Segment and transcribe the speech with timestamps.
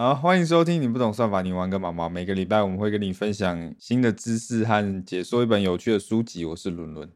[0.00, 2.08] 好，欢迎收听你不懂算法，你玩个毛毛。
[2.08, 6.42] 每个礼拜我们会跟你分享新的知识和解说一本有趣的书籍。
[6.46, 7.06] 我是伦伦。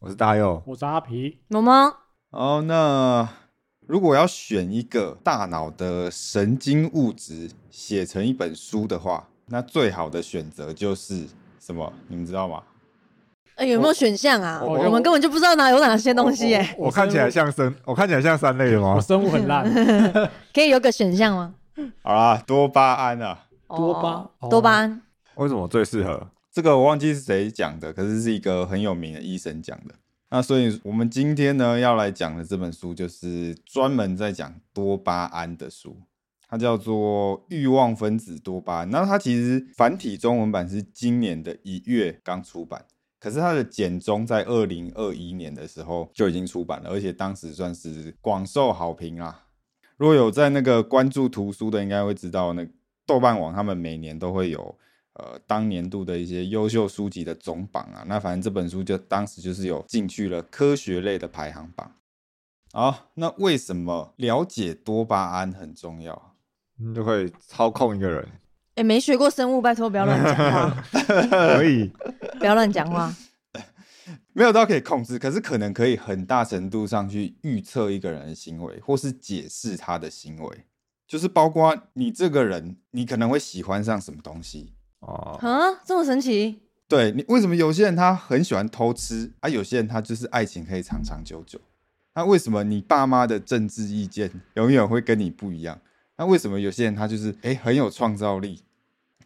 [0.00, 1.94] 我是大佑，我是阿皮，萌萌，
[2.32, 3.28] 好，那
[3.86, 11.28] 如果要选一个大脑的神经物质写成一本书的话，那最好的选择就是
[11.60, 11.92] 什么？
[12.08, 12.60] 你们知道吗？
[13.54, 14.60] 哎、有没有选项啊？
[14.60, 19.00] 我我们根本就不知道哪有哪些东西耶、我看起来像生，我看起来像三类的我吗？
[19.00, 19.64] 生物很烂，
[20.52, 21.54] 可以有个选项吗？
[22.02, 25.02] 好啦，多巴胺啊，多巴哦多巴胺，
[25.36, 26.28] 为什么最适合？
[26.52, 29.94] 这个我忘记是谁讲的，可是是一个很有名的医生讲的。
[30.28, 35.96] 那所以我们今天呢要来讲的这本书，就是专门在讲多巴胺的书，
[36.48, 38.88] 它叫做《欲望分子多巴胺》。
[38.90, 42.84] 那它其实繁体中文版是今年的一月刚出版，
[43.20, 49.41] 可是它的简中在二零二一年的时候就已经出版了，而且当时算是广受好评啦。
[50.02, 52.66] 如果有在那个关注图书的，应该会知道，那
[53.06, 54.76] 豆瓣网他们每年都会有
[55.12, 58.02] 呃当年度的一些优秀书籍的总榜啊。
[58.08, 61.88] 那反正这本书就当时就是有进去了科学类的排行榜。
[62.72, 66.34] 好，那为什么了解多巴胺很重要？
[66.78, 68.28] 你就可以操控一个人，
[68.74, 70.84] 哎、没学过生物，拜托不要乱讲话，
[71.54, 71.88] 可以。
[72.40, 73.14] 不要乱讲话。
[74.32, 80.64] 没有到可以控制，可是可能可以很大程度上去预测一个人的行为，或是解释他的行为，
[81.06, 84.72] 就是包括你这个人，你可能会喜欢上什么东西。
[85.00, 86.62] 哦，啊，这么神奇？
[86.88, 89.48] 对你为什么有些人他很喜欢偷吃啊？
[89.48, 91.60] 有些人他就是爱情可以长长久久。
[92.14, 95.80] 那为什么你爸妈的政治意见永远会跟你不一样？
[96.18, 98.62] 那为什么有些人他就是诶很有创造力？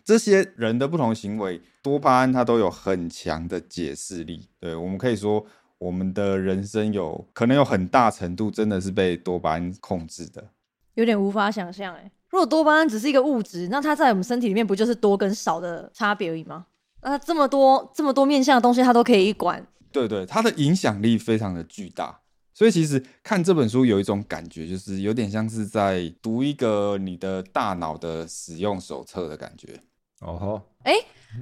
[0.06, 4.48] 这些人的不同行为，多巴胺它都有很强的解释力。
[4.60, 5.44] 对我们可以说，
[5.78, 10.52] 我们的人生有可能有很大程度真的是被多巴胺控制的。
[10.94, 12.08] 有点无法想象哎。
[12.28, 16.66] 如果多巴胺只是一个物质，那它在我们身体里面不就是多跟少的差别而已吗？
[17.02, 19.66] 那这么多这么多面向的东西，它都可以一管。
[19.90, 22.20] 对对，它的影响力非常的巨大。
[22.54, 29.80] 所以其实看这本书有一种感觉，就是有点像是在读一个你的大脑的使用手册的感觉。
[30.20, 30.94] 哦吼，哎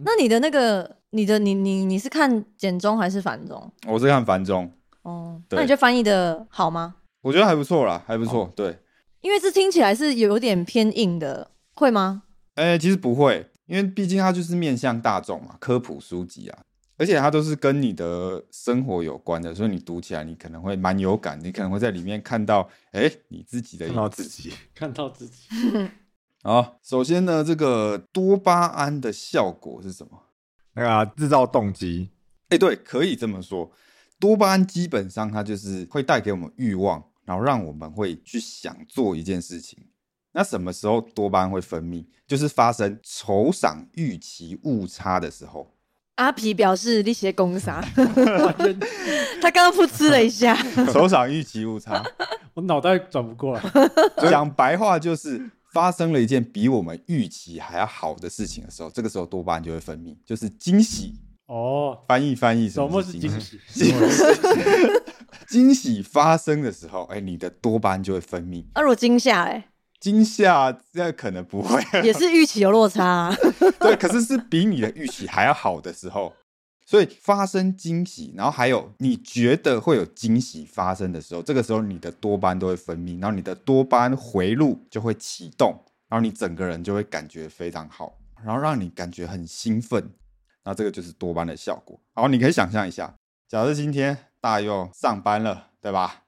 [0.05, 3.73] 那你的那个，你的你你你是看简中还是繁中？
[3.87, 4.71] 我是看繁中，
[5.03, 6.97] 哦，那你觉得翻译的好吗？
[7.23, 8.53] 我觉得还不错啦，还不错。
[8.57, 8.79] 对，
[9.21, 12.25] 因为这听起来是有点偏硬的，会吗？
[12.57, 16.59] 哎、其实不会，因为毕竟它就是面向大众嘛，科普书籍啊，
[16.97, 25.39] 而且它都是跟你的生活有关的，所以你读起来你可能会蛮有感，你可能会在里面看到，哎、你自己的看到自己，看到自己，
[26.47, 30.25] 好，首先呢，这个多巴胺的效果是什么？
[30.75, 32.11] 那个啊制造动机，
[32.51, 33.71] 哎、对，可以这么说。
[34.21, 39.79] 多巴胺基本上它就是会带给我们欲望，然后让我们会去想做一件事情。
[40.33, 42.05] 那什么时候多巴胺会分泌？
[42.27, 45.75] 就是发生酬赏预期误差的时候。
[46.17, 47.81] 阿皮表示力些攻杀，
[49.41, 50.55] 他刚刚噗嗤了一下。
[50.93, 52.05] 酬赏预期误差，
[52.53, 53.63] 我脑袋转不过来，
[54.31, 61.17] 讲白话就是发生了一件比我们预期还要好的事情的时候，这个时候多巴胺就会分泌，就是惊喜。
[61.47, 63.61] 哦，翻译翻译什什么么是是惊喜？
[65.49, 68.65] 惊喜发生的时候，哎、你的多巴胺就会分泌。
[68.75, 69.69] 那、如果惊吓哎，
[70.01, 73.37] 惊吓那可能不会，也是预期有落差、啊。
[73.79, 76.33] 对，可是是比你的预期还要好的时候，
[76.87, 85.71] 所以发生惊喜，然后还有你觉得会有惊喜发生的时候，这个时候你的多巴胺都会分泌，然后你的多巴胺回路就会启动，
[86.09, 90.11] 然后你整个人就会感觉非常好，然后让你感觉很兴奋，
[90.65, 91.99] 那这个就是多巴胺的效果。
[92.15, 93.15] 然后你可以想象一下，
[93.49, 96.21] 假设今天大佑上班了，对吧？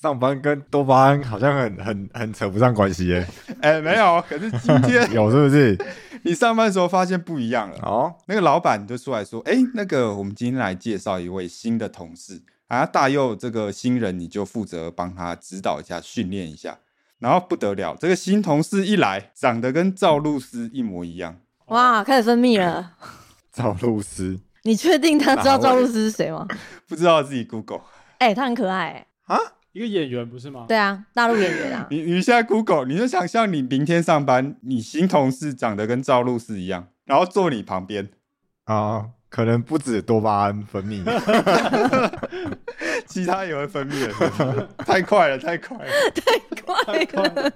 [0.00, 3.26] 上班跟多巴胺好像很很很扯不上关系耶，
[3.60, 5.76] 哎，没有，可是今天 有是不是？
[6.24, 7.78] 你上班的时候发现不一样了。
[7.82, 16.78] 哦，那个老板就出来说：“哎、那个我们今天来介绍一位新的同事啊，大佑这个新人你就负责帮他指导一下、训练一下。”
[17.18, 21.40] 然后不得了，这个新同事一来，长得跟赵露思一模一样。
[21.66, 22.92] 哇，开始分泌了。
[23.52, 26.46] 赵露思你确定他知道赵露思是谁吗？
[26.86, 27.80] 不知道自己 Google
[28.18, 29.36] 哎、他很可爱、欸。
[29.78, 30.64] 一个演员不是吗？
[30.66, 31.86] 对啊，大陆演员啊。
[31.90, 38.08] 你，你现在 Google，你就想象你明天上班，你新同事长得跟赵露思一样，然后坐你旁边，
[38.64, 41.04] 啊，可能不止多巴胺分泌，
[43.06, 45.84] 其他也会分泌 了是是，太快了，太快了。
[46.84, 47.52] 太快了。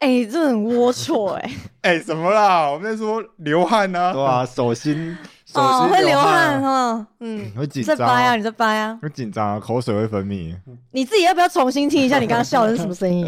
[0.00, 1.50] 哎、这很龌龊哎。
[1.82, 2.68] 哎、什么啦？
[2.68, 7.06] 我们在说流汗呢、对啊，手心手哦，会流汗汗，哦。
[7.20, 8.98] 嗯，会紧张在掰啊，啊，你在掰啊。
[9.00, 10.54] 会紧张啊，口水会分泌。
[10.92, 13.26] 你自己要不要重新听一下你刚刚笑的是什么声音？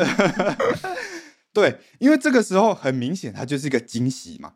[1.53, 4.55] 对，因为这个时候很明显，它就是一个惊喜嘛。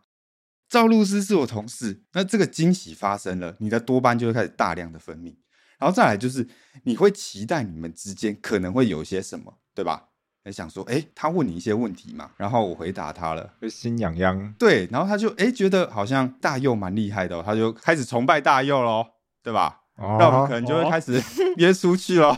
[0.68, 5.34] 赵露思是我同事，那这个惊喜发生了，你的多巴胺就会开始大量的分泌，
[5.78, 6.46] 然后再来就是
[6.84, 10.09] 你会期待你们之间可能会有些什么，对吧？
[10.42, 14.54] 还想说，哎，他问你一些问题嘛，然后我回答他了，就心痒痒。
[14.58, 19.06] 对，然后他就哎觉得好像大佑蛮厉害的、哦，他就开始崇拜大佑喽，
[19.42, 19.80] 对吧？
[19.98, 21.22] 那我们可能就会开始
[21.58, 22.36] 约出去咯。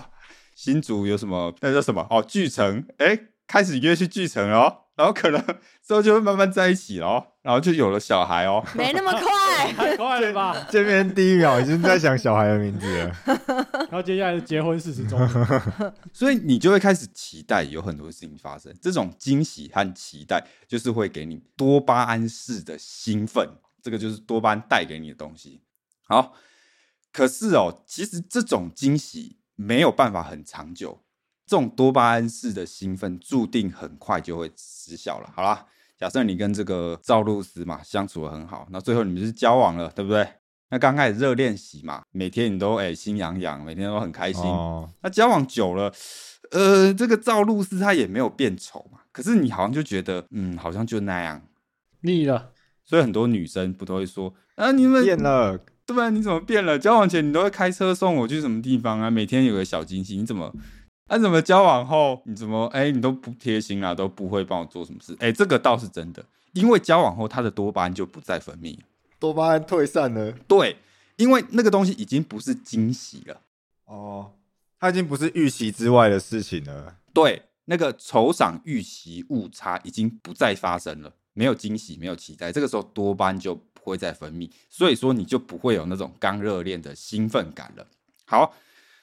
[0.55, 1.55] 新竹有什么？
[1.61, 2.07] 那叫什么？
[2.11, 4.82] 哦，巨城，哎，开始约去巨城哦。
[4.95, 5.43] 然后可能
[5.83, 8.63] 之后就会慢慢在一起哦，然后就有了小孩哦。
[8.75, 10.67] 没那么快，太快了吧？
[10.71, 13.17] 见面第一秒已经在想小孩的名字了。
[13.91, 15.63] 然后接下来是结婚四十周年，
[16.13, 18.75] 所以你就会开始期待有很多事情发生。
[18.81, 23.49] 这种惊喜和期待，就是会给你多巴胺式的兴奋，
[23.83, 25.63] 这个就是多巴胺带给你的东西。
[26.07, 26.35] 好，
[27.11, 31.02] 可是哦，其实这种惊喜没有办法很长久。
[31.53, 35.31] 这种多巴胺式的兴奋，注定很快就会失效了。
[35.35, 35.67] 好啦，
[35.99, 40.27] 假设你跟这个赵露思嘛相处的很好，那最后你们就是交往了，对不对？
[40.71, 44.43] 那刚开始热恋期嘛，每天你都哎、心痒痒，每天都很开心。
[44.45, 45.93] 哦，那交往久了，
[46.53, 51.43] 呃，这个赵露思她也没有变丑嘛，可是你好像就觉得，嗯，好像就那样。
[52.01, 52.53] 腻了，
[52.83, 56.09] 所以很多女生不都会说，啊，你们变了，对吧？
[56.09, 56.79] 你怎么变了？
[56.79, 59.11] 交往前你都会开车送我去什么地方啊？
[59.11, 60.51] 每天有个小惊喜，你怎么？
[61.13, 65.15] 那、怎么交往后你怎么哎、你都不贴心啊，都不会帮我做什么事？
[65.21, 66.25] 哎、这个倒是真的，
[66.55, 68.79] 因为交往后他的多巴胺就不再分泌。
[69.19, 70.33] 多巴胺退散了。
[70.49, 70.79] 对，
[71.17, 73.43] 因为那个东西已经不是惊喜了。
[73.85, 74.33] 哦，
[74.81, 76.97] 它已经不是预期之外的事情了。
[77.13, 87.87] 对，那个酬赏预期误差已经不再发生了，没有惊喜，没有期待，这个时候多巴胺就不会再分泌，所以说你就不会有那种刚热恋的兴奋感了。
[88.25, 88.55] 好，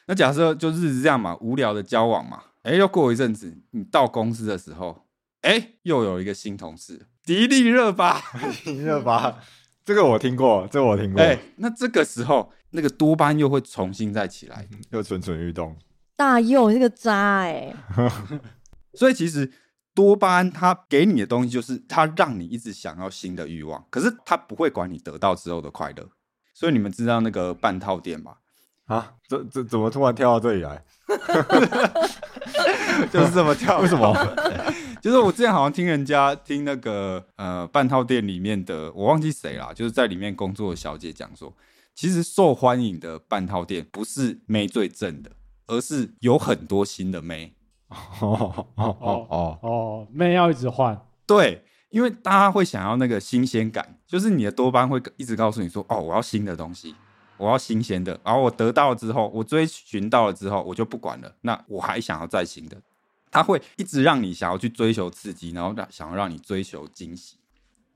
[0.10, 5.06] 那假设就日子这样嘛，无聊的交往嘛，哎，又过一阵子，你到公司的时候，
[5.42, 8.20] 哎，又有一个新同事，迪丽热巴，
[8.66, 9.38] 迪丽热巴，
[9.86, 15.78] 这个我听过，这个我听过，哎，那这个时候那个多巴胺又会重新再起来，又蠢蠢欲动。
[16.18, 17.72] 大佑你这个渣哎、
[18.96, 19.52] 所以其实
[19.94, 26.10] 多巴胺它给你的东西就是它让你一直想要新的欲望，可是它不会管你得到之后的快乐。
[26.56, 28.39] 所以你们知道那个半套店吧？
[28.90, 30.84] 啊，这这怎么突然跳到这里来？
[33.12, 33.80] 就是这么跳。
[33.80, 34.14] 为什么？
[35.02, 41.54] 就是我之前好像听人家听那个呃半套店里面的，我忘记谁啦，就是在里面工作的小姐讲说，
[41.96, 45.32] 其实受欢迎的半套店不是妹最正的，
[45.68, 47.54] 而是有很多新的妹。
[47.90, 56.96] 哦哦哦哦，哦，妹要一直换，对，因为大家会想要那个新鲜感，就是你的多巴胺会一直告诉你说，哦，我要新的东西，
[57.40, 62.80] 我要新鲜的，然后我得到了之后，我追寻到了之后，我就不管了，那我还想要再新的，
[63.32, 67.38] 它会一直让你想要去追求刺激，然后让想要让你追求惊喜。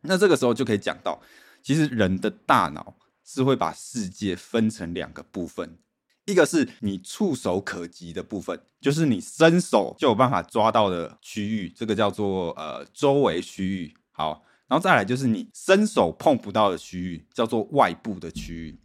[0.02, 1.22] 那这个时候就可以讲到，
[1.62, 5.78] 其实人的大脑是会把世界分成两个部分，
[6.26, 13.94] 一个是你触手可及的部分，就是你伸手就有办法抓到的区域，这个叫做呃周围区域。
[14.12, 18.78] 好，然后再来就是你伸手碰不到的区域，叫做外部的区域。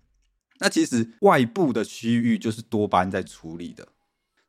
[0.58, 3.88] 那其实外部的区域就是多巴胺在处理的，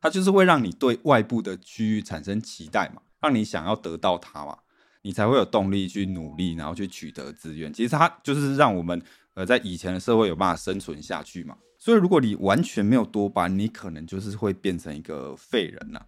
[0.01, 4.57] 它就是会让你对外部的区域产生期待嘛，让你想要得到它嘛，
[5.03, 7.71] 你才会有动力去努力，然后去取得资源。
[7.71, 9.01] 其实它就是让我们
[9.35, 11.57] 呃在以前的社会有办法生存下去嘛。
[11.77, 16.01] 所以如果你完全没有多巴胺，你可能就是会变成一个废人呐、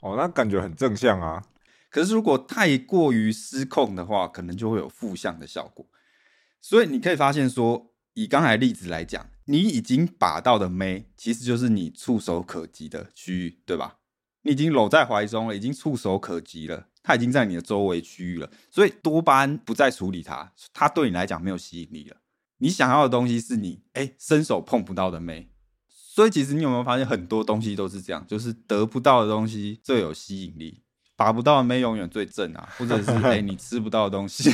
[0.00, 1.42] 哦，那感觉很正向啊。
[1.90, 5.86] 可是如果太过于失控的话，可能就会有负向的效果。
[6.60, 13.96] 所以你可以发现说，以刚才例子来讲，你已经把到的妹，其实就是你触手可及的区域，对吧？
[14.42, 18.50] 你已经搂在怀中了，已经触手可及了，它已经在你的周围区域了。
[18.70, 22.18] 所以多巴胺不再处理它，它对你来讲没有吸引力了。
[22.58, 25.50] 你想要的东西是你哎伸手碰不到的妹。
[25.88, 30.82] 所以其实你有没有发现很多东西都是这样，就是得不到的东西最有吸引力，
[31.16, 34.50] 把不到的妹永远最正啊，或者是 哎、你吃不到的东西，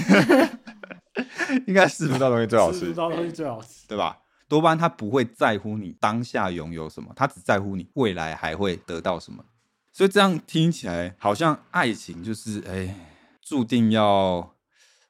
[1.66, 2.92] 应该吃不到东西最好吃吃不。
[2.94, 3.88] 到东西最好吃。
[3.88, 4.18] 对吧？
[4.48, 9.44] 多巴胺它不会在乎你当下拥有什么，它只在乎你未来还会得到什么。
[9.92, 12.94] 所以这样听起来好像爱情就是哎，
[13.40, 14.54] 注定要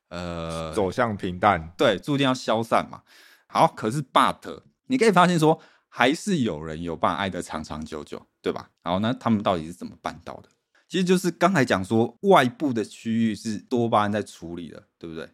[0.09, 3.03] 呃走向平淡，对，注定要消散嘛。
[3.47, 8.71] 好，可是 but 你可以发现说，还是有人有办法爱的长长久久，对吧？
[8.83, 10.49] 好，那他们到底是怎么办到的？
[10.87, 15.29] 其实就是刚才讲说，外部的区域是多巴胺在处理的，对不对？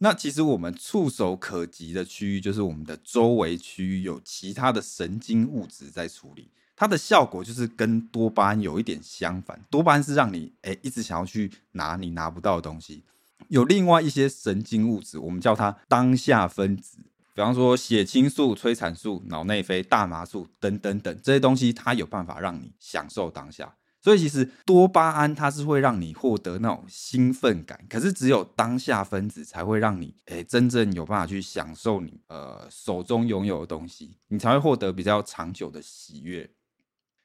[0.00, 9.60] 那其实我们触手可及的区域，就是我们的周围区域有其他的神经物质在处理，它的效果就是跟多巴胺有一点相反。
[9.68, 13.02] 多巴胺是让你哎一直想要去拿你拿不到的东西，
[13.48, 16.98] 有另外一些神经物质，我们叫它当下分子，
[17.34, 23.74] 比方说血清素、催产素、脑内啡、大麻素等等等这些东西，它有办法让你享受当下。
[24.00, 36.48] 所以其实多巴胺它是会让你获得那种兴奋感，可是只有当下分子才会让你诶真正有办法去享受你呃手中拥有的东西，你才会获得比较长久的喜悦。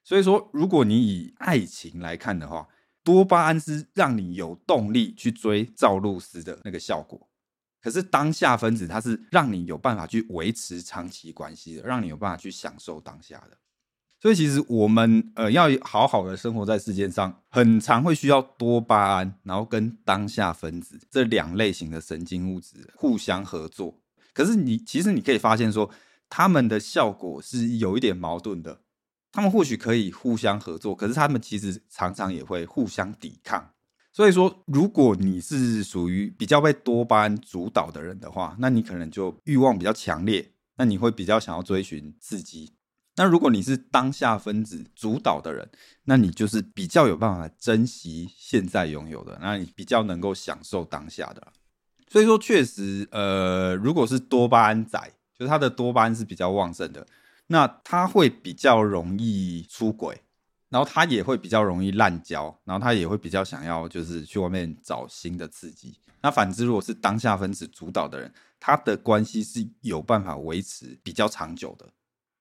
[0.03, 2.67] 所以说，如果你以爱情来看的话，
[3.03, 7.29] 多巴胺是让你有动力去追赵露思的那个效果，
[7.81, 13.57] 可是当下分子它是让你有办法去维持长期关系的，让你有办法去享受当下的。
[14.23, 23.99] 所以其实我们呃要好好的生活在世界上，很常会需要多巴胺，然后跟当下分子这两类型的神经物质互相合作。
[24.33, 25.91] 可是你其实你可以发现说，
[26.29, 28.79] 它们的效果是有一点矛盾的。
[29.33, 33.71] 他们或许可以互相合作，可是他们其实常常也会互相抵抗。
[34.13, 42.71] 所以说，如果你是属于比较被多巴胺主导的人的话，那你可能就欲望比较强烈，那你会比较想要追寻刺激。
[43.15, 45.69] 那如果你是当下分子主导的人，
[46.05, 51.53] 那你就是比较有办法珍惜现在拥有的，那你比较能够享受当下的。
[52.09, 54.99] 所以说，确实，呃，如果是多巴胺仔，
[55.37, 57.05] 就是他的多巴胺是比较旺盛的，
[57.47, 60.21] 那他会比较容易出轨，
[60.69, 65.97] 然后他也会比较容易滥交，然后他也会比较想要就是去外面找新的刺激。
[66.21, 71.87] 那反之，如果是当下分子主导的人，他的关系是有办法维持比较长久的。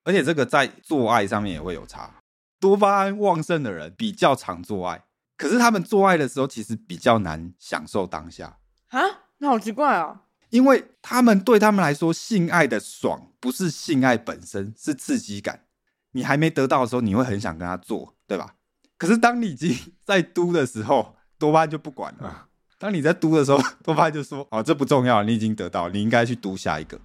[0.04, 2.11] 而且这个在做爱上面也会有差，
[2.59, 5.04] 多巴胺旺盛的人比较常做爱，
[5.37, 9.00] 可是他们做爱的时候其实比较难享受当下啊，
[9.38, 10.23] 那好奇怪啊！
[10.50, 15.64] 因为他们对他们来说，性爱的爽不是性爱本身，是刺激感。
[16.12, 18.54] 你还没得到的时候，你会很想跟他做，对吧？
[18.99, 22.49] 可是当你已经 在嘟的时候，多巴胺就不管了。
[22.78, 27.00] 当你在嘟的时候，多巴胺就说：“哦，这不重要，你已经得到，你应该去嘟下一个。”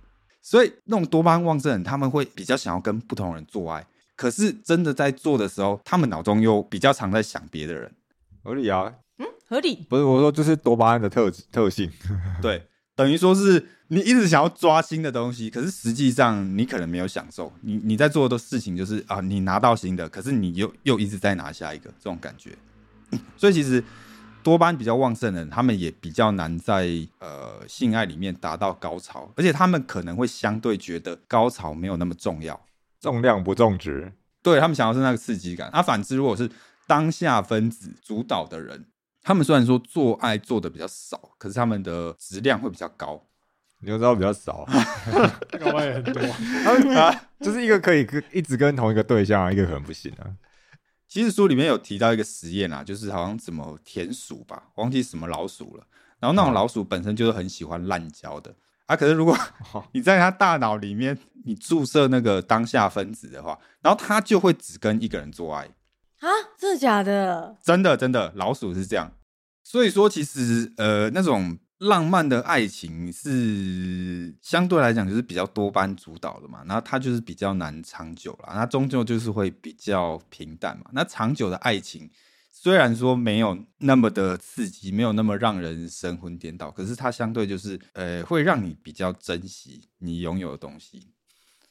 [0.50, 3.86] 所以那种多巴胺旺盛人，他们会比较想要跟不同人做爱，
[4.16, 7.92] 可是真的在做的时候，他们脑中又比较常在想别的人。
[8.42, 9.86] 合理啊，嗯，合理。
[9.90, 11.92] 不是我说，就是多巴胺的特质特性。
[12.42, 17.52] 对， 等于说是你一直想要抓新的东西，可是实际上你可能没有享受。
[17.60, 22.56] 你你在做的事情就是啊，你拿到新的，可是你又又一直在拿下一个这种感觉。
[23.36, 23.84] 所以其实。
[24.48, 26.88] 多巴胺比较旺盛的人，他们也比较难在
[27.20, 32.58] 呃性爱里面达到高潮，而且他们可能会相对觉得高潮没有那么重要，
[33.02, 34.14] 重量不重质。
[34.42, 35.68] 对他们想要是那个刺激感。
[35.72, 36.50] 啊，反之，如果是
[36.88, 38.86] 当下分子主导的人，
[39.22, 43.22] 他们虽然说做爱做的比较少，可是他们的质量会比较高。
[43.82, 44.66] 你就知道比较少，
[45.60, 46.22] 搞不好也很多。
[46.96, 50.24] 啊，就是一个可以跟一直跟同一个对象，一个可能不行啊。
[51.08, 55.88] 其实书里面有提到一个实验啊，就是好像什么田鼠吧，忘记什么老鼠了。
[56.20, 58.54] 然后那种老鼠本身就是很喜欢滥交的
[58.86, 58.96] 啊。
[58.96, 59.38] 可是如果
[59.94, 65.66] 你在它大脑里面你注射那个当下分子的话，然后它就会只跟一个人做爱
[66.20, 66.28] 啊？
[66.58, 67.56] 真的假的？
[67.64, 69.14] 真的真的，老鼠是这样。
[69.64, 71.58] 所以说，其实呃那种。
[71.80, 80.86] 浪漫的爱情是相对来讲就是比较多班主导的嘛，然后它就是比较难长久了，那终究就是会比较平淡嘛。
[80.92, 82.10] 那长久的爱情
[82.52, 91.12] 虽然说没有那么的刺激，没有那么让人神魂颠倒，可是它相对就是呃会让你比较珍惜你拥有的东西。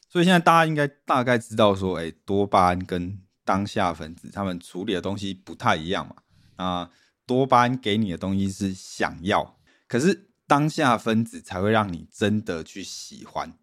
[0.09, 6.15] 所以现在大家应该大概知道说，哎，多巴胺跟当下分子他们处理的东西不太一样嘛。
[6.55, 6.89] 啊，
[7.25, 9.57] 多巴胺给你的东西是想要。
[9.87, 13.53] 可是当下分子才会让你真的去喜欢，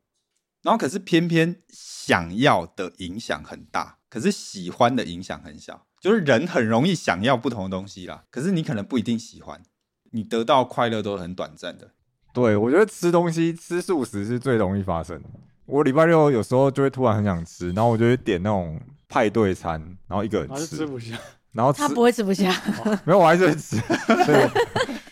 [0.62, 5.86] 然后可是偏偏想要的影响很大，可是喜欢的影响很小。
[6.00, 9.62] 就是人很容易想要不同的东西啦，可是你可能不一定喜欢，
[10.10, 11.92] 你得到快乐都很短暂的。
[12.34, 15.28] 对，我觉得吃东西吃素食是最容易发生的。
[15.64, 18.78] 我礼拜六有时候就会突然很想吃，然后我就会点那种
[19.08, 21.18] 派对餐，然后一个人吃，吃不下，
[21.52, 22.52] 然后他不会吃不下，
[23.06, 23.80] 没有，我还是会吃。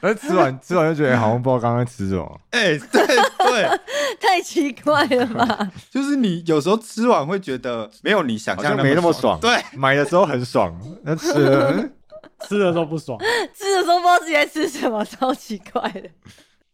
[0.00, 2.40] 但吃完吃完就觉得好像不知道刚刚吃什么。
[2.50, 3.68] 哎，对对，
[4.20, 5.70] 太奇怪了吧？
[5.90, 9.38] 就是你有时候吃完会觉得没有你想象没那么爽。
[9.40, 11.26] 对，买的时候很爽，那吃
[12.46, 13.18] 吃的时候不爽，
[13.54, 16.08] 吃的时候不知道自己在吃什么，超奇怪的。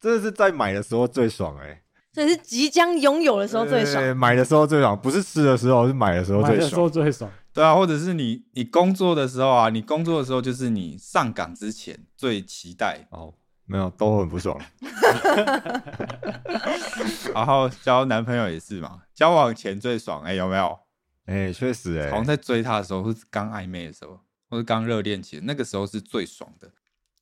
[0.01, 1.81] 真的是在买的时候最爽哎，
[2.13, 4.15] 所以是即将拥有的时候最爽。
[4.15, 6.59] 买的时候最爽，不是吃的时候，是买的时候最爽。
[6.59, 7.31] 买的时候最爽。
[7.55, 13.35] 对啊，或者是你你工作的时候啊，你工作的时候就是你上岗之前最期待哦，
[13.65, 14.61] 没有都很不爽。
[17.33, 20.79] 然后交男朋友也是嘛，交往前最爽，哎，有没有？
[21.27, 24.21] 哎、确实哎、好像在追他的时候，或是刚暧昧的时候，
[24.51, 26.71] 或是刚热恋期，那个时候是最爽的。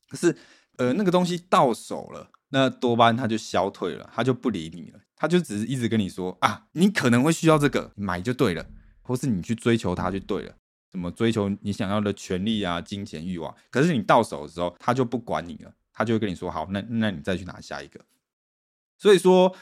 [0.08, 0.36] 可是，
[0.78, 8.66] 呃，那个东西到手了，那多巴胺它就消退了，它就不理你了，它就只是一直跟你说啊，你可能会需要这个，买就对了，
[9.02, 10.54] 或是你去追求它就对了。
[10.90, 13.54] 怎么追求你想要的权利啊、金钱欲望？
[13.70, 17.98] 可是你到手的时候，他就不管你了，他就会跟你说：“好，那那你再去拿下一个。”
[18.98, 19.56] 所以说，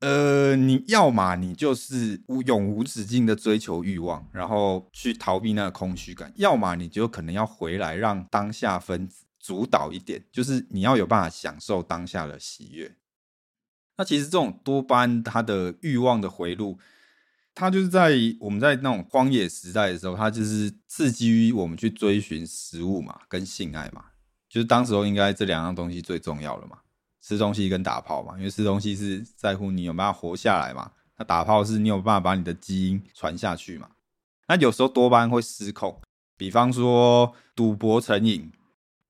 [0.00, 12.96] 呃，你要么你就是无永无止境的追求欲望，然后去逃避那个空虚感；要么你就可能要回来，让当下分子主导一点，就是你要有办法享受当下的喜悦。
[13.96, 16.80] 那其实这种多巴胺它的欲望的回路，
[17.54, 24.04] 它就是在我们在那种荒野时代的时候，它就是刺激于我们去追寻食物嘛，跟性爱嘛，
[24.48, 26.78] 就是当时候应该这两样东西最重要了嘛。
[27.22, 33.88] 吃东西跟打炮嘛，因为吃东西是在乎你有办法活下来嘛，那打炮是你有办法把你的基因传下去嘛。
[34.46, 35.98] 那有时候多巴胺会失控，
[36.36, 38.52] 比方说赌博成瘾，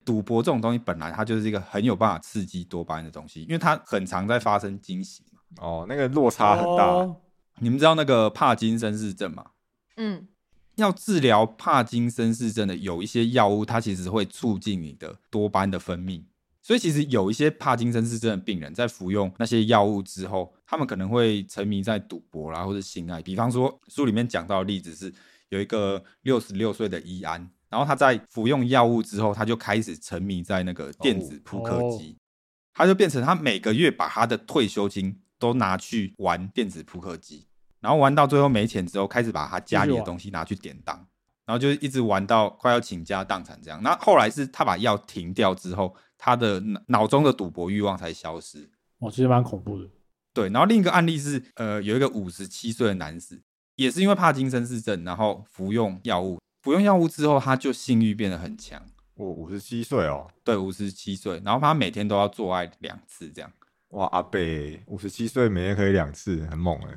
[0.05, 5.41] 赌博这种东西本来它就是一个很有办法刺激多巴胺的东西，因为它很常在发生惊喜嘛。
[5.57, 6.87] 哦，那个落差很大。
[6.87, 7.17] 哦
[7.61, 9.47] 你们知道那个帕金森氏症吗？
[9.97, 10.27] 嗯，
[10.77, 16.23] 要治疗帕金森氏症的有一些药物，它其实会促进你的多巴胺的分泌。
[16.61, 23.21] 所以其实有一些帕金森氏症的病人在服用那些药物之后，他们可能会沉迷在赌博啦，或者性爱。
[23.21, 25.13] 比方说书里面讲到的例子是
[25.51, 32.17] 有一个六十六岁的伊安，然后他在服用药物之后，他就开始沉迷在那个电子扑克机，
[32.73, 37.47] 他就变成他每个月把他的退休金都拿去玩电子扑克机，
[37.81, 41.07] 然后玩到最后没钱之后，开始把他家里的东西拿去典当。
[41.47, 43.79] 然后就一直玩到快要倾家荡产这样。
[43.83, 48.71] 那后来是他把药停掉之后，他的脑脑中的赌博欲望才消失。
[49.01, 49.87] 哦，其实蛮恐怖的。
[50.33, 53.43] 对，然后另一个案例是，呃，有一个五十七岁的男子，
[53.77, 58.83] 也是因为帕金森氏症，然后服用药物，服用药物之后，他就性欲变得很强。
[59.13, 63.53] 我五十七岁哦，对，五十七岁，然后他每天都要做爱两次这样。
[63.95, 66.95] 哇，阿北五十七岁，每天可以两次，很猛哎。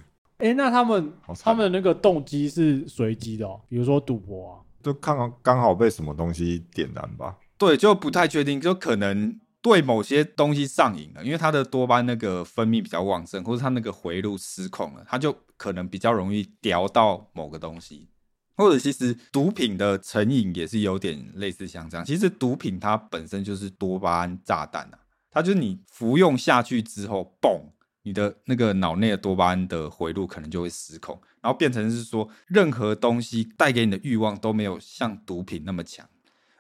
[0.49, 7.37] 哎，那他们好惨他们那个动机是随机的哦，比如说赌博啊，就看好刚好被什么东西点燃吧。
[7.57, 18.09] 对，就不太确定，就可能对某些东西上瘾了，因为他的多巴胺那个分泌比较旺盛，或者他那个回路失控了，他就可能比较容易叼到某个东西。
[18.55, 24.97] 或者其实毒品的成瘾也是有点类似像这样，其实毒品它本身就是多巴胺炸弹啊，
[25.37, 27.61] 它就是你服用下去之后，嘣，
[28.01, 36.03] 你的那个脑内的多巴胺的回路可能就会失控，然后变成是说任何东西带给你的欲望都没有像毒品那么强。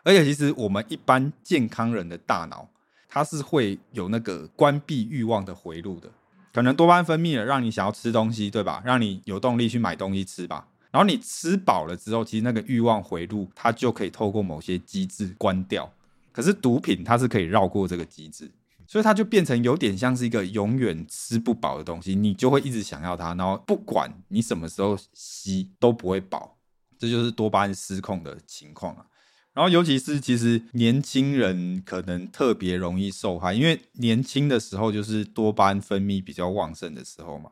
[0.03, 2.69] 而且其实我们一般健康人的大脑，
[3.09, 6.11] 它是会有那个关闭欲望的回路的。
[6.53, 8.83] 可能多巴胺分泌了，让你想要吃东西，对吧？
[8.85, 10.67] 让你有动力去买东西吃吧。
[10.91, 15.91] 然后你吃饱了之后，其实那个欲望回路，它就可以透过某些机制关掉。
[16.31, 18.51] 可是毒品它是可以绕过这个机制，
[18.87, 26.57] 所以它就变成有点像是一个永远吃不饱的东西，你就会一直想要它，然后不管你什么时候吸都不会饱，
[26.97, 29.05] 这就是多巴胺失控的情况啊。
[29.53, 37.49] 然后，尤其是其实年轻人可能特别容易受害，因为年轻的时候就是多巴胺分泌比较旺盛的时候嘛。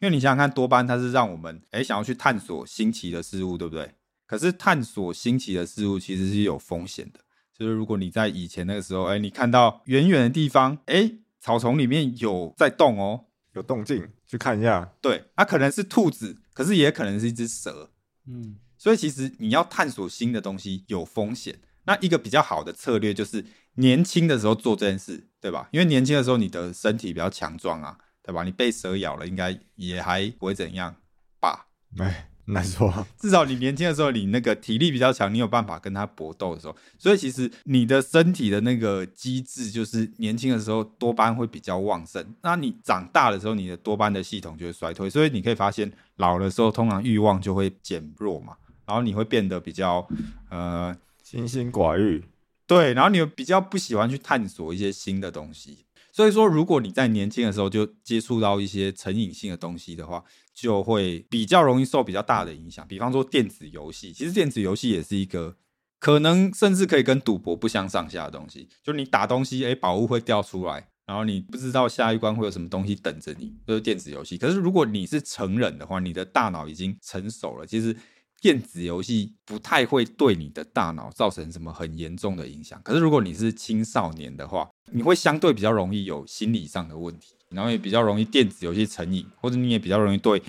[0.00, 3.92] 因为你想想看，多巴胺它是让我们哎想要去探索新奇的事物，对不对？
[4.24, 7.18] 可是探索新奇的事物其实是有风险的，
[7.62, 14.92] 就是如果你在以前那个时候，哎，你看到远远的地方，哎，草丛里面有在动哦，有动静去看一下。
[15.00, 17.92] 对，它、可能是兔子，可是也可能是一只蛇，
[18.26, 21.60] 嗯，所以其实你要探索新的东西有风险。
[21.84, 23.44] 那一个比较好的策略就是
[23.74, 25.68] 年轻的时候做这件事，对吧？
[25.70, 28.42] 因为年轻的时候你的身体比较强壮啊，对吧？
[28.42, 30.96] 你被蛇咬了，应该也还不会怎样
[31.38, 31.68] 吧？
[31.98, 32.92] 哎，难说。
[33.18, 50.06] 至少你年轻的时候，你那个体力比较强，你有办法跟他搏斗的时候，所以其实你的身体的那个机制就是年轻的时候多巴胺会比较旺盛，那你长大的时候，你的多巴胺的系统就会衰退，所以你可以发现老的时候通常欲望就会减弱嘛，然后你会变得比较
[50.50, 52.24] 呃清心寡欲，
[52.66, 55.78] 对，然后你比较不喜欢去探索一些新的东西。
[56.14, 60.22] 所以说，如果你在年轻的时候就接触到一些成瘾性的东西的话，
[60.54, 62.86] 就会比较容易受比较大的影响。
[62.86, 65.56] 比方说电子游戏，其实电子游戏也是一个
[65.98, 68.68] 可能甚至可以跟赌博不相上下的东西。
[68.82, 74.36] 就你打东西，哎，宝物会掉出来，然后你不知道下一关会有什么东西等着你，就是电子游戏。
[74.36, 77.96] 可是如果你是成人的话，你的大脑已经成熟了，其实。
[78.40, 90.42] 电子游戏不太会对你的大脑造成什么很严重的影响，可是如果你是青少年的话，你会相对比较容易有心理上的问题，然后也比较容易电子游戏成瘾，或者你也比较容易对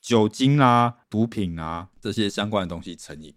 [0.00, 3.34] 酒精啊、毒品啊这些相关的东西成瘾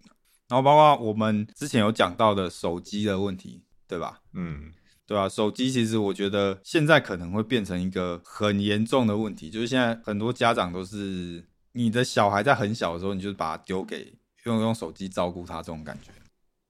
[0.48, 4.20] 然后包括我们之前有讲到的手机的问题，对吧？
[4.34, 4.72] 嗯，
[5.06, 16.10] 对啊，手机其实我觉得现在可能会变成一个很严重的问题，就是现在很多家长都是你的小孩在很小的时候，你就把他丢给用用手机照顾他这种感觉。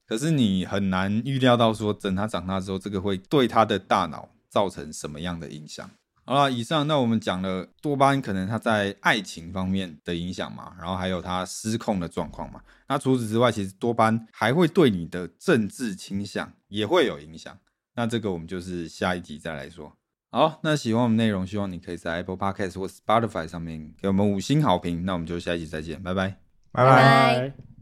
[0.07, 5.89] 可是你很难预料到说，等他长大之后，这个会对他的大脑造成什么样的影响。
[6.27, 12.59] 好了，以上那我们讲了多巴胺可能它在爱情方面的影响嘛，然后还有它失控的状况嘛。
[12.87, 17.55] 那除此之外，其实多巴胺还会对你的政治倾向也会有影响。
[17.93, 19.95] 那这个我们就是下一集再来说。
[20.31, 25.05] 好，那喜欢我们内容，希望你可以在 Apple Podcast 或 Spotify 上面给我们五星好评。
[25.05, 26.37] 那我们就下一集再见，拜拜。
[26.71, 27.74] 拜拜拜。